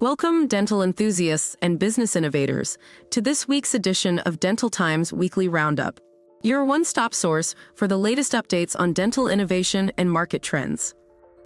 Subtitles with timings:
[0.00, 2.78] Welcome, dental enthusiasts and business innovators,
[3.10, 5.98] to this week's edition of Dental Times Weekly Roundup,
[6.44, 10.94] your one stop source for the latest updates on dental innovation and market trends.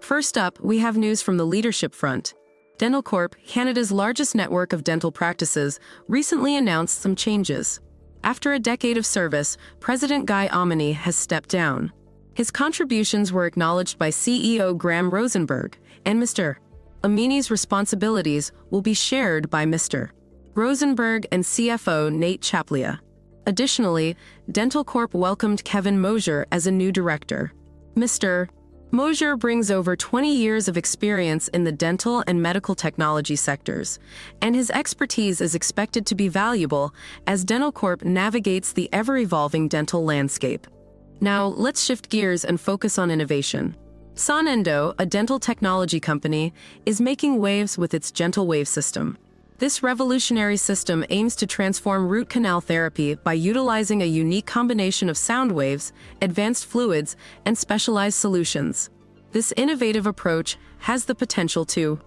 [0.00, 2.34] First up, we have news from the leadership front.
[2.76, 7.80] Dentalcorp, Canada's largest network of dental practices, recently announced some changes.
[8.22, 11.90] After a decade of service, President Guy Amini has stepped down.
[12.34, 16.56] His contributions were acknowledged by CEO Graham Rosenberg, and Mr.
[17.04, 20.10] Amini's responsibilities will be shared by Mr.
[20.54, 23.00] Rosenberg and CFO Nate Tchaplia.
[23.46, 24.16] Additionally,
[24.52, 27.52] Dentalcorp welcomed Kevin Mosier as a new director.
[27.96, 28.48] Mr.
[28.92, 33.98] Mosier brings over 20 years of experience in the dental and medical technology sectors,
[34.40, 36.94] and his expertise is expected to be valuable
[37.26, 40.68] as Dentalcorp navigates the ever evolving dental landscape.
[41.20, 43.76] Now, let's shift gears and focus on innovation.
[44.14, 46.52] Sonendo, a dental technology company,
[46.84, 49.16] is making waves with its Gentle Wave system.
[49.56, 55.16] This revolutionary system aims to transform root canal therapy by utilizing a unique combination of
[55.16, 58.90] sound waves, advanced fluids, and specialized solutions.
[59.30, 61.98] This innovative approach has the potential to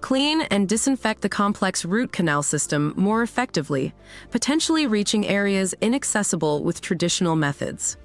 [0.00, 3.92] clean and disinfect the complex root canal system more effectively,
[4.30, 7.98] potentially reaching areas inaccessible with traditional methods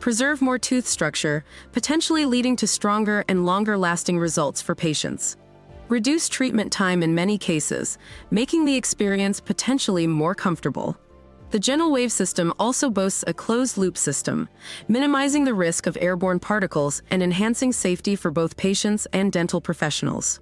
[0.00, 5.36] preserve more tooth structure, potentially leading to stronger and longer lasting results for patients.
[5.88, 7.98] Reduce treatment time in many cases,
[8.30, 10.96] making the experience potentially more comfortable.
[11.50, 14.48] The Gentle Wave system also boasts a closed loop system,
[14.86, 20.40] minimizing the risk of airborne particles and enhancing safety for both patients and dental professionals.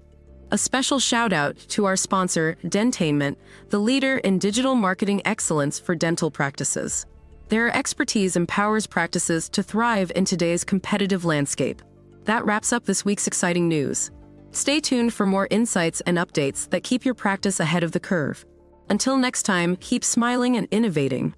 [0.51, 3.37] A special shout out to our sponsor, Dentainment,
[3.71, 7.07] the leader in digital marketing excellence for dental practices.
[7.49, 11.81] Their expertise empowers practices to thrive in today's competitive landscape.
[12.25, 14.11] That wraps up this week's exciting news.
[14.51, 18.45] Stay tuned for more insights and updates that keep your practice ahead of the curve.
[18.91, 21.35] Until next time, keep smiling and innovating.